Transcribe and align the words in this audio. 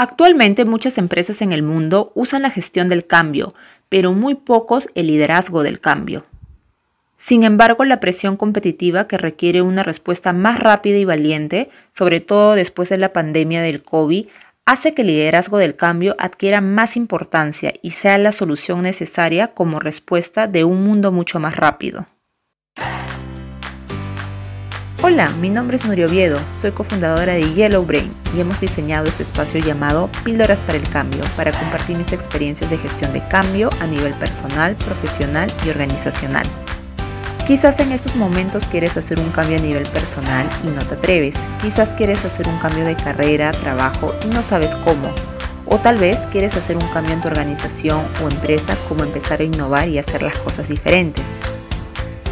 Actualmente 0.00 0.64
muchas 0.64 0.96
empresas 0.96 1.42
en 1.42 1.50
el 1.50 1.64
mundo 1.64 2.12
usan 2.14 2.42
la 2.42 2.50
gestión 2.50 2.86
del 2.86 3.04
cambio, 3.04 3.52
pero 3.88 4.12
muy 4.12 4.36
pocos 4.36 4.88
el 4.94 5.08
liderazgo 5.08 5.64
del 5.64 5.80
cambio. 5.80 6.22
Sin 7.16 7.42
embargo, 7.42 7.84
la 7.84 7.98
presión 7.98 8.36
competitiva 8.36 9.08
que 9.08 9.18
requiere 9.18 9.60
una 9.60 9.82
respuesta 9.82 10.32
más 10.32 10.60
rápida 10.60 10.98
y 10.98 11.04
valiente, 11.04 11.68
sobre 11.90 12.20
todo 12.20 12.54
después 12.54 12.88
de 12.90 12.96
la 12.96 13.12
pandemia 13.12 13.60
del 13.60 13.82
COVID, 13.82 14.28
hace 14.66 14.94
que 14.94 15.02
el 15.02 15.08
liderazgo 15.08 15.58
del 15.58 15.74
cambio 15.74 16.14
adquiera 16.20 16.60
más 16.60 16.96
importancia 16.96 17.72
y 17.82 17.90
sea 17.90 18.18
la 18.18 18.30
solución 18.30 18.82
necesaria 18.82 19.48
como 19.48 19.80
respuesta 19.80 20.46
de 20.46 20.62
un 20.62 20.84
mundo 20.84 21.10
mucho 21.10 21.40
más 21.40 21.56
rápido. 21.56 22.06
Hola, 25.10 25.30
mi 25.40 25.48
nombre 25.48 25.74
es 25.78 25.86
Nurio 25.86 26.06
Oviedo, 26.06 26.38
soy 26.60 26.72
cofundadora 26.72 27.32
de 27.32 27.54
Yellow 27.54 27.82
Brain 27.82 28.14
y 28.36 28.40
hemos 28.40 28.60
diseñado 28.60 29.06
este 29.06 29.22
espacio 29.22 29.58
llamado 29.58 30.10
Píldoras 30.22 30.62
para 30.62 30.76
el 30.76 30.86
Cambio 30.86 31.24
para 31.34 31.50
compartir 31.50 31.96
mis 31.96 32.12
experiencias 32.12 32.68
de 32.68 32.76
gestión 32.76 33.14
de 33.14 33.26
cambio 33.28 33.70
a 33.80 33.86
nivel 33.86 34.12
personal, 34.12 34.76
profesional 34.76 35.50
y 35.64 35.70
organizacional. 35.70 36.46
Quizás 37.46 37.80
en 37.80 37.92
estos 37.92 38.16
momentos 38.16 38.68
quieres 38.68 38.98
hacer 38.98 39.18
un 39.18 39.30
cambio 39.30 39.56
a 39.56 39.62
nivel 39.62 39.88
personal 39.88 40.46
y 40.62 40.66
no 40.66 40.86
te 40.86 40.96
atreves. 40.96 41.36
Quizás 41.62 41.94
quieres 41.94 42.26
hacer 42.26 42.46
un 42.46 42.58
cambio 42.58 42.84
de 42.84 42.94
carrera, 42.94 43.52
trabajo 43.52 44.14
y 44.26 44.28
no 44.28 44.42
sabes 44.42 44.76
cómo. 44.76 45.10
O 45.64 45.78
tal 45.78 45.96
vez 45.96 46.18
quieres 46.30 46.54
hacer 46.54 46.76
un 46.76 46.86
cambio 46.88 47.14
en 47.14 47.22
tu 47.22 47.28
organización 47.28 48.06
o 48.22 48.28
empresa, 48.28 48.76
como 48.86 49.04
empezar 49.04 49.40
a 49.40 49.44
innovar 49.44 49.88
y 49.88 49.96
hacer 49.96 50.20
las 50.20 50.38
cosas 50.40 50.68
diferentes. 50.68 51.24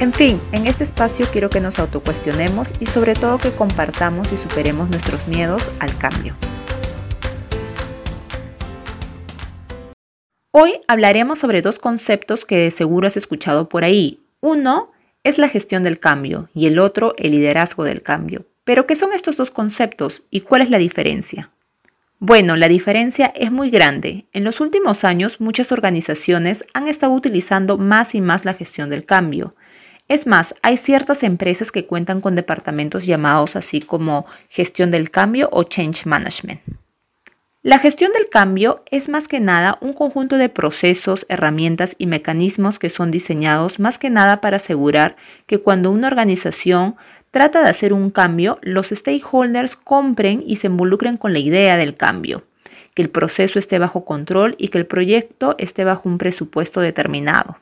En 0.00 0.12
fin, 0.12 0.40
en 0.52 0.66
este 0.66 0.82
espacio 0.82 1.26
quiero 1.30 1.50
que 1.50 1.60
nos 1.60 1.78
autocuestionemos 1.78 2.72
y 2.80 2.86
sobre 2.86 3.12
todo 3.12 3.36
que 3.36 3.52
compartamos 3.52 4.32
y 4.32 4.38
superemos 4.38 4.88
nuestros 4.88 5.28
miedos 5.28 5.70
al 5.78 5.98
cambio. 5.98 6.34
Hoy 10.52 10.72
hablaremos 10.88 11.38
sobre 11.38 11.60
dos 11.60 11.78
conceptos 11.78 12.46
que 12.46 12.56
de 12.56 12.70
seguro 12.70 13.08
has 13.08 13.18
escuchado 13.18 13.68
por 13.68 13.84
ahí. 13.84 14.20
Uno 14.40 14.90
es 15.22 15.36
la 15.36 15.50
gestión 15.50 15.82
del 15.82 15.98
cambio 15.98 16.48
y 16.54 16.66
el 16.66 16.78
otro 16.78 17.12
el 17.18 17.32
liderazgo 17.32 17.84
del 17.84 18.00
cambio. 18.00 18.46
Pero 18.64 18.86
¿qué 18.86 18.96
son 18.96 19.12
estos 19.12 19.36
dos 19.36 19.50
conceptos 19.50 20.22
y 20.30 20.40
cuál 20.40 20.62
es 20.62 20.70
la 20.70 20.78
diferencia? 20.78 21.50
Bueno, 22.18 22.56
la 22.56 22.68
diferencia 22.68 23.32
es 23.36 23.52
muy 23.52 23.68
grande. 23.68 24.26
En 24.32 24.44
los 24.44 24.60
últimos 24.60 25.04
años 25.04 25.42
muchas 25.42 25.72
organizaciones 25.72 26.64
han 26.72 26.88
estado 26.88 27.12
utilizando 27.12 27.76
más 27.76 28.14
y 28.14 28.22
más 28.22 28.46
la 28.46 28.54
gestión 28.54 28.88
del 28.88 29.04
cambio. 29.04 29.52
Es 30.10 30.26
más, 30.26 30.56
hay 30.62 30.76
ciertas 30.76 31.22
empresas 31.22 31.70
que 31.70 31.86
cuentan 31.86 32.20
con 32.20 32.34
departamentos 32.34 33.06
llamados 33.06 33.54
así 33.54 33.80
como 33.80 34.26
gestión 34.48 34.90
del 34.90 35.12
cambio 35.12 35.48
o 35.52 35.62
change 35.62 36.04
management. 36.04 36.60
La 37.62 37.78
gestión 37.78 38.10
del 38.12 38.28
cambio 38.28 38.82
es 38.90 39.08
más 39.08 39.28
que 39.28 39.38
nada 39.38 39.78
un 39.80 39.92
conjunto 39.92 40.36
de 40.36 40.48
procesos, 40.48 41.26
herramientas 41.28 41.94
y 41.96 42.06
mecanismos 42.06 42.80
que 42.80 42.90
son 42.90 43.12
diseñados 43.12 43.78
más 43.78 44.00
que 44.00 44.10
nada 44.10 44.40
para 44.40 44.56
asegurar 44.56 45.14
que 45.46 45.60
cuando 45.60 45.92
una 45.92 46.08
organización 46.08 46.96
trata 47.30 47.62
de 47.62 47.70
hacer 47.70 47.92
un 47.92 48.10
cambio, 48.10 48.58
los 48.62 48.88
stakeholders 48.88 49.76
compren 49.76 50.42
y 50.44 50.56
se 50.56 50.66
involucren 50.66 51.18
con 51.18 51.32
la 51.32 51.38
idea 51.38 51.76
del 51.76 51.94
cambio, 51.94 52.42
que 52.94 53.02
el 53.02 53.10
proceso 53.10 53.60
esté 53.60 53.78
bajo 53.78 54.04
control 54.04 54.56
y 54.58 54.68
que 54.68 54.78
el 54.78 54.86
proyecto 54.86 55.54
esté 55.58 55.84
bajo 55.84 56.08
un 56.08 56.18
presupuesto 56.18 56.80
determinado. 56.80 57.58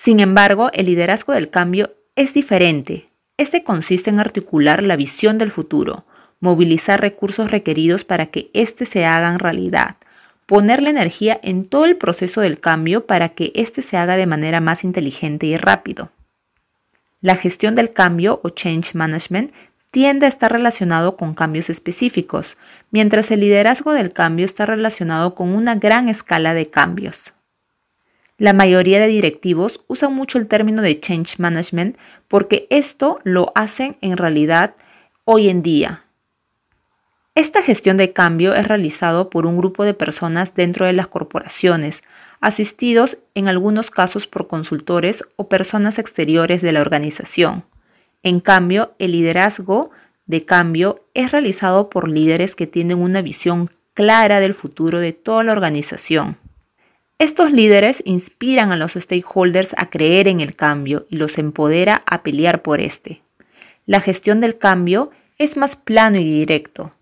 Sin 0.00 0.20
embargo, 0.20 0.70
el 0.74 0.86
liderazgo 0.86 1.32
del 1.32 1.50
cambio 1.50 1.92
es 2.14 2.32
diferente. 2.32 3.08
Este 3.36 3.64
consiste 3.64 4.10
en 4.10 4.20
articular 4.20 4.84
la 4.84 4.94
visión 4.94 5.38
del 5.38 5.50
futuro, 5.50 6.06
movilizar 6.38 7.00
recursos 7.00 7.50
requeridos 7.50 8.04
para 8.04 8.26
que 8.26 8.48
éste 8.54 8.86
se 8.86 9.06
hagan 9.06 9.40
realidad, 9.40 9.96
poner 10.46 10.82
la 10.82 10.90
energía 10.90 11.40
en 11.42 11.64
todo 11.64 11.84
el 11.84 11.96
proceso 11.96 12.40
del 12.40 12.60
cambio 12.60 13.06
para 13.06 13.30
que 13.30 13.50
éste 13.56 13.82
se 13.82 13.96
haga 13.96 14.16
de 14.16 14.28
manera 14.28 14.60
más 14.60 14.84
inteligente 14.84 15.46
y 15.46 15.56
rápido. 15.56 16.12
La 17.20 17.34
gestión 17.34 17.74
del 17.74 17.92
cambio 17.92 18.40
o 18.44 18.50
change 18.50 18.94
management 18.94 19.52
tiende 19.90 20.26
a 20.26 20.28
estar 20.28 20.52
relacionado 20.52 21.16
con 21.16 21.34
cambios 21.34 21.70
específicos, 21.70 22.56
mientras 22.92 23.32
el 23.32 23.40
liderazgo 23.40 23.90
del 23.94 24.12
cambio 24.12 24.44
está 24.44 24.64
relacionado 24.64 25.34
con 25.34 25.56
una 25.56 25.74
gran 25.74 26.08
escala 26.08 26.54
de 26.54 26.70
cambios. 26.70 27.32
La 28.38 28.52
mayoría 28.52 29.00
de 29.00 29.08
directivos 29.08 29.80
usan 29.88 30.14
mucho 30.14 30.38
el 30.38 30.46
término 30.46 30.80
de 30.80 31.00
change 31.00 31.40
management 31.40 31.98
porque 32.28 32.68
esto 32.70 33.18
lo 33.24 33.50
hacen 33.56 33.96
en 34.00 34.16
realidad 34.16 34.76
hoy 35.24 35.48
en 35.48 35.60
día. 35.60 36.04
Esta 37.34 37.62
gestión 37.62 37.96
de 37.96 38.12
cambio 38.12 38.54
es 38.54 38.68
realizado 38.68 39.28
por 39.28 39.44
un 39.44 39.58
grupo 39.58 39.84
de 39.84 39.92
personas 39.92 40.54
dentro 40.54 40.86
de 40.86 40.92
las 40.92 41.08
corporaciones, 41.08 42.02
asistidos 42.40 43.18
en 43.34 43.48
algunos 43.48 43.90
casos 43.90 44.28
por 44.28 44.46
consultores 44.46 45.24
o 45.34 45.48
personas 45.48 45.98
exteriores 45.98 46.62
de 46.62 46.70
la 46.70 46.80
organización. 46.80 47.64
En 48.22 48.38
cambio, 48.38 48.94
el 49.00 49.12
liderazgo 49.12 49.90
de 50.26 50.44
cambio 50.44 51.04
es 51.14 51.32
realizado 51.32 51.90
por 51.90 52.08
líderes 52.08 52.54
que 52.54 52.68
tienen 52.68 52.98
una 52.98 53.20
visión 53.20 53.68
clara 53.94 54.38
del 54.38 54.54
futuro 54.54 55.00
de 55.00 55.12
toda 55.12 55.42
la 55.42 55.52
organización. 55.52 56.38
Estos 57.20 57.50
líderes 57.50 58.00
inspiran 58.06 58.70
a 58.70 58.76
los 58.76 58.92
stakeholders 58.92 59.74
a 59.76 59.90
creer 59.90 60.28
en 60.28 60.38
el 60.38 60.54
cambio 60.54 61.04
y 61.10 61.16
los 61.16 61.36
empodera 61.38 62.04
a 62.06 62.22
pelear 62.22 62.62
por 62.62 62.80
este. 62.80 63.22
La 63.86 64.00
gestión 64.00 64.40
del 64.40 64.56
cambio 64.56 65.10
es 65.36 65.56
más 65.56 65.76
plano 65.76 66.18
y 66.18 66.24
directo, 66.24 66.92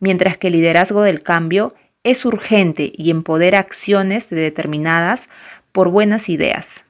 mientras 0.00 0.36
que 0.36 0.48
el 0.48 0.54
liderazgo 0.54 1.02
del 1.02 1.22
cambio 1.22 1.72
es 2.02 2.24
urgente 2.24 2.92
y 2.96 3.10
empodera 3.10 3.60
acciones 3.60 4.28
determinadas 4.28 5.28
por 5.70 5.90
buenas 5.90 6.28
ideas. 6.28 6.84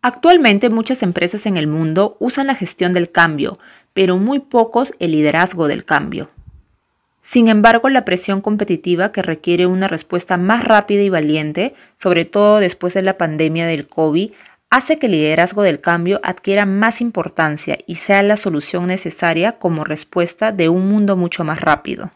Actualmente 0.00 0.70
muchas 0.70 1.02
empresas 1.02 1.46
en 1.46 1.56
el 1.56 1.66
mundo 1.66 2.16
usan 2.20 2.46
la 2.46 2.54
gestión 2.54 2.92
del 2.92 3.10
cambio, 3.10 3.58
pero 3.92 4.18
muy 4.18 4.38
pocos 4.38 4.92
el 5.00 5.10
liderazgo 5.10 5.66
del 5.66 5.84
cambio. 5.84 6.28
Sin 7.26 7.48
embargo, 7.48 7.88
la 7.88 8.04
presión 8.04 8.42
competitiva 8.42 9.10
que 9.10 9.22
requiere 9.22 9.66
una 9.66 9.88
respuesta 9.88 10.36
más 10.36 10.62
rápida 10.62 11.00
y 11.00 11.08
valiente, 11.08 11.74
sobre 11.94 12.26
todo 12.26 12.58
después 12.58 12.92
de 12.92 13.00
la 13.00 13.16
pandemia 13.16 13.66
del 13.66 13.86
COVID, 13.86 14.30
hace 14.68 14.98
que 14.98 15.06
el 15.06 15.12
liderazgo 15.12 15.62
del 15.62 15.80
cambio 15.80 16.20
adquiera 16.22 16.66
más 16.66 17.00
importancia 17.00 17.78
y 17.86 17.94
sea 17.94 18.22
la 18.22 18.36
solución 18.36 18.86
necesaria 18.86 19.52
como 19.52 19.84
respuesta 19.84 20.52
de 20.52 20.68
un 20.68 20.86
mundo 20.86 21.16
mucho 21.16 21.44
más 21.44 21.62
rápido. 21.62 22.12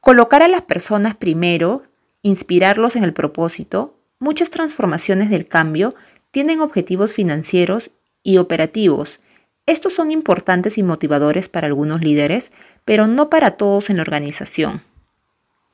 Colocar 0.00 0.42
a 0.42 0.48
las 0.48 0.62
personas 0.62 1.14
primero, 1.14 1.82
inspirarlos 2.22 2.96
en 2.96 3.04
el 3.04 3.12
propósito, 3.12 4.00
muchas 4.18 4.50
transformaciones 4.50 5.30
del 5.30 5.46
cambio 5.46 5.94
tienen 6.32 6.60
objetivos 6.60 7.14
financieros 7.14 7.92
y 8.24 8.38
operativos 8.38 9.20
estos 9.66 9.92
son 9.92 10.12
importantes 10.12 10.78
y 10.78 10.84
motivadores 10.84 11.48
para 11.48 11.66
algunos 11.66 12.00
líderes, 12.00 12.52
pero 12.84 13.08
no 13.08 13.28
para 13.28 13.52
todos 13.52 13.90
en 13.90 13.96
la 13.96 14.02
organización. 14.02 14.82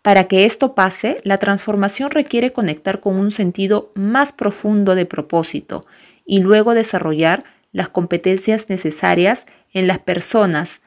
Para 0.01 0.27
que 0.27 0.47
esto 0.47 0.75
pase, 0.75 1.19
la 1.23 1.39
transformación 1.39 2.11
requiere 2.11 2.53
conectar 2.53 3.01
con 3.01 3.19
un 3.19 3.31
sentido 3.31 3.93
más 3.95 4.33
profundo 4.33 4.95
de 4.95 5.07
propósito 5.07 5.85
y 6.25 6.41
luego 6.41 6.75
desarrollar 6.75 7.45
las 7.71 7.89
competencias 7.89 8.69
necesarias 8.69 9.47
en 9.73 9.87
las 9.87 9.99
personas 9.99 10.81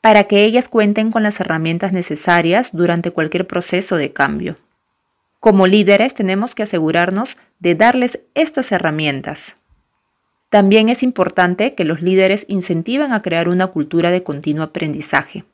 para 0.00 0.24
que 0.24 0.44
ellas 0.44 0.68
cuenten 0.68 1.10
con 1.10 1.22
las 1.22 1.40
herramientas 1.40 1.92
necesarias 1.92 2.70
durante 2.72 3.10
cualquier 3.10 3.46
proceso 3.46 3.96
de 3.96 4.12
cambio. 4.12 4.56
Como 5.40 5.66
líderes 5.66 6.14
tenemos 6.14 6.54
que 6.54 6.62
asegurarnos 6.62 7.36
de 7.58 7.74
darles 7.74 8.20
estas 8.34 8.72
herramientas. 8.72 9.54
También 10.48 10.88
es 10.88 11.02
importante 11.02 11.74
que 11.74 11.84
los 11.84 12.00
líderes 12.00 12.46
incentiven 12.48 13.12
a 13.12 13.20
crear 13.20 13.48
una 13.48 13.66
cultura 13.66 14.10
de 14.10 14.22
continuo 14.22 14.64
aprendizaje. 14.64 15.44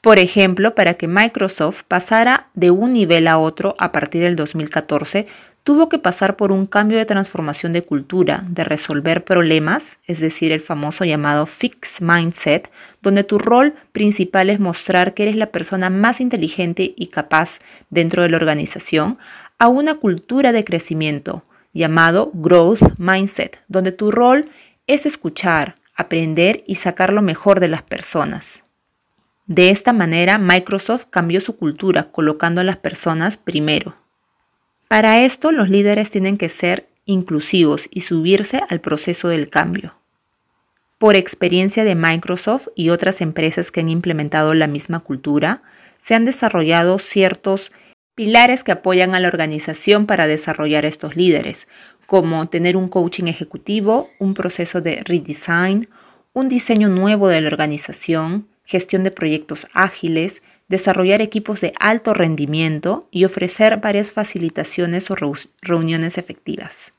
Por 0.00 0.18
ejemplo, 0.18 0.74
para 0.74 0.94
que 0.94 1.06
Microsoft 1.06 1.82
pasara 1.86 2.50
de 2.54 2.72
un 2.72 2.92
nivel 2.92 3.28
a 3.28 3.38
otro 3.38 3.76
a 3.78 3.92
partir 3.92 4.22
del 4.22 4.34
2014, 4.34 5.26
tuvo 5.62 5.88
que 5.88 6.00
pasar 6.00 6.36
por 6.36 6.50
un 6.50 6.66
cambio 6.66 6.98
de 6.98 7.04
transformación 7.04 7.72
de 7.72 7.82
cultura, 7.82 8.42
de 8.48 8.64
resolver 8.64 9.24
problemas, 9.24 9.98
es 10.06 10.18
decir, 10.18 10.50
el 10.50 10.60
famoso 10.60 11.04
llamado 11.04 11.46
Fix 11.46 12.00
Mindset, 12.00 12.68
donde 13.00 13.22
tu 13.22 13.38
rol 13.38 13.74
principal 13.92 14.50
es 14.50 14.58
mostrar 14.58 15.14
que 15.14 15.22
eres 15.22 15.36
la 15.36 15.52
persona 15.52 15.88
más 15.88 16.20
inteligente 16.20 16.94
y 16.96 17.06
capaz 17.06 17.60
dentro 17.90 18.24
de 18.24 18.30
la 18.30 18.38
organización, 18.38 19.18
a 19.58 19.68
una 19.68 19.94
cultura 19.94 20.50
de 20.50 20.64
crecimiento, 20.64 21.44
llamado 21.72 22.30
Growth 22.34 22.98
Mindset, 22.98 23.64
donde 23.68 23.92
tu 23.92 24.10
rol 24.10 24.48
es 24.86 25.06
escuchar, 25.06 25.74
aprender 25.94 26.64
y 26.66 26.76
sacar 26.76 27.12
lo 27.12 27.22
mejor 27.22 27.60
de 27.60 27.68
las 27.68 27.82
personas. 27.82 28.62
De 29.46 29.70
esta 29.70 29.92
manera, 29.92 30.38
Microsoft 30.38 31.06
cambió 31.10 31.40
su 31.40 31.56
cultura 31.56 32.10
colocando 32.10 32.60
a 32.60 32.64
las 32.64 32.76
personas 32.76 33.36
primero. 33.36 33.96
Para 34.88 35.20
esto, 35.20 35.52
los 35.52 35.68
líderes 35.68 36.10
tienen 36.10 36.38
que 36.38 36.48
ser 36.48 36.88
inclusivos 37.04 37.88
y 37.90 38.02
subirse 38.02 38.62
al 38.68 38.80
proceso 38.80 39.28
del 39.28 39.48
cambio. 39.48 39.94
Por 40.98 41.16
experiencia 41.16 41.82
de 41.82 41.96
Microsoft 41.96 42.68
y 42.76 42.90
otras 42.90 43.20
empresas 43.20 43.72
que 43.72 43.80
han 43.80 43.88
implementado 43.88 44.54
la 44.54 44.68
misma 44.68 45.00
cultura, 45.00 45.62
se 45.98 46.14
han 46.14 46.24
desarrollado 46.24 46.98
ciertos 47.00 47.72
pilares 48.14 48.64
que 48.64 48.72
apoyan 48.72 49.14
a 49.14 49.20
la 49.20 49.28
organización 49.28 50.06
para 50.06 50.26
desarrollar 50.26 50.84
estos 50.84 51.16
líderes, 51.16 51.66
como 52.06 52.48
tener 52.48 52.76
un 52.76 52.88
coaching 52.88 53.24
ejecutivo, 53.24 54.10
un 54.18 54.34
proceso 54.34 54.80
de 54.80 55.02
redesign, 55.04 55.88
un 56.32 56.48
diseño 56.48 56.88
nuevo 56.88 57.28
de 57.28 57.40
la 57.40 57.48
organización, 57.48 58.48
gestión 58.64 59.02
de 59.02 59.10
proyectos 59.10 59.66
ágiles, 59.74 60.42
desarrollar 60.68 61.20
equipos 61.20 61.60
de 61.60 61.72
alto 61.78 62.14
rendimiento 62.14 63.08
y 63.10 63.24
ofrecer 63.24 63.78
varias 63.78 64.12
facilitaciones 64.12 65.10
o 65.10 65.16
reuniones 65.60 66.18
efectivas. 66.18 66.92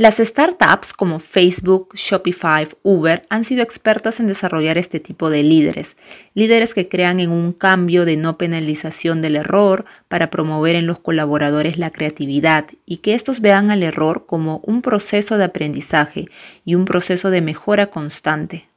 Las 0.00 0.16
startups 0.16 0.94
como 0.94 1.18
Facebook, 1.18 1.90
Shopify, 1.94 2.66
Uber 2.82 3.20
han 3.28 3.44
sido 3.44 3.62
expertas 3.62 4.18
en 4.18 4.28
desarrollar 4.28 4.78
este 4.78 4.98
tipo 4.98 5.28
de 5.28 5.42
líderes, 5.42 5.94
líderes 6.32 6.72
que 6.72 6.88
crean 6.88 7.20
en 7.20 7.30
un 7.30 7.52
cambio 7.52 8.06
de 8.06 8.16
no 8.16 8.38
penalización 8.38 9.20
del 9.20 9.36
error 9.36 9.84
para 10.08 10.30
promover 10.30 10.74
en 10.74 10.86
los 10.86 11.00
colaboradores 11.00 11.76
la 11.76 11.90
creatividad 11.90 12.64
y 12.86 12.96
que 12.96 13.12
estos 13.12 13.42
vean 13.42 13.70
al 13.70 13.82
error 13.82 14.24
como 14.24 14.62
un 14.64 14.80
proceso 14.80 15.36
de 15.36 15.44
aprendizaje 15.44 16.24
y 16.64 16.76
un 16.76 16.86
proceso 16.86 17.28
de 17.28 17.42
mejora 17.42 17.88
constante. 17.88 18.69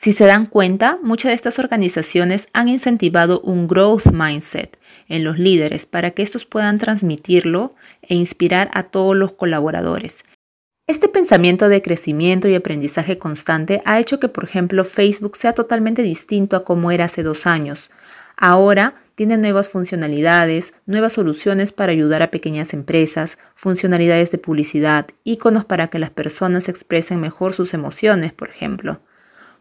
Si 0.00 0.12
se 0.12 0.26
dan 0.26 0.46
cuenta, 0.46 1.00
muchas 1.02 1.30
de 1.30 1.34
estas 1.34 1.58
organizaciones 1.58 2.46
han 2.52 2.68
incentivado 2.68 3.40
un 3.40 3.66
growth 3.66 4.12
mindset 4.12 4.78
en 5.08 5.24
los 5.24 5.40
líderes 5.40 5.86
para 5.86 6.12
que 6.12 6.22
estos 6.22 6.44
puedan 6.44 6.78
transmitirlo 6.78 7.72
e 8.02 8.14
inspirar 8.14 8.70
a 8.74 8.84
todos 8.84 9.16
los 9.16 9.32
colaboradores. 9.32 10.22
Este 10.86 11.08
pensamiento 11.08 11.68
de 11.68 11.82
crecimiento 11.82 12.46
y 12.46 12.54
aprendizaje 12.54 13.18
constante 13.18 13.80
ha 13.86 13.98
hecho 13.98 14.20
que, 14.20 14.28
por 14.28 14.44
ejemplo, 14.44 14.84
Facebook 14.84 15.36
sea 15.36 15.52
totalmente 15.52 16.02
distinto 16.02 16.54
a 16.54 16.62
como 16.62 16.92
era 16.92 17.06
hace 17.06 17.24
dos 17.24 17.48
años. 17.48 17.90
Ahora 18.36 18.94
tiene 19.16 19.36
nuevas 19.36 19.68
funcionalidades, 19.68 20.74
nuevas 20.86 21.14
soluciones 21.14 21.72
para 21.72 21.90
ayudar 21.90 22.22
a 22.22 22.30
pequeñas 22.30 22.72
empresas, 22.72 23.36
funcionalidades 23.56 24.30
de 24.30 24.38
publicidad, 24.38 25.08
iconos 25.24 25.64
para 25.64 25.88
que 25.88 25.98
las 25.98 26.10
personas 26.10 26.68
expresen 26.68 27.20
mejor 27.20 27.52
sus 27.52 27.74
emociones, 27.74 28.32
por 28.32 28.48
ejemplo. 28.48 29.00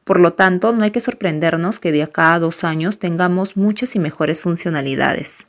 Por 0.08 0.22
lo 0.22 0.32
tanto, 0.32 0.72
no 0.72 0.86
hay 0.86 0.92
que 0.92 1.02
sorprendernos 1.02 1.82
que 1.82 1.92
de 1.92 2.02
acá 2.02 2.34
a 2.34 2.40
dos 2.40 2.64
años 2.64 2.98
tengamos 2.98 3.58
muchas 3.58 3.94
y 3.94 4.00
mejores 4.00 4.40
funcionalidades. 4.40 5.46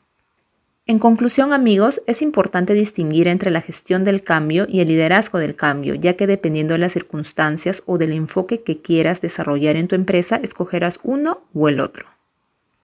En 0.84 0.98
conclusión, 0.98 1.52
amigos, 1.52 2.02
es 2.08 2.22
importante 2.22 2.74
distinguir 2.74 3.28
entre 3.28 3.52
la 3.52 3.60
gestión 3.60 4.02
del 4.02 4.24
cambio 4.24 4.66
y 4.68 4.80
el 4.80 4.88
liderazgo 4.88 5.38
del 5.38 5.54
cambio, 5.54 5.94
ya 5.94 6.14
que 6.14 6.26
dependiendo 6.26 6.74
de 6.74 6.80
las 6.80 6.92
circunstancias 6.92 7.84
o 7.86 7.98
del 7.98 8.12
enfoque 8.12 8.64
que 8.64 8.82
quieras 8.82 9.20
desarrollar 9.20 9.76
en 9.76 9.86
tu 9.86 9.94
empresa, 9.94 10.40
escogerás 10.42 10.98
uno 11.04 11.44
o 11.54 11.68
el 11.68 11.78
otro. 11.78 12.17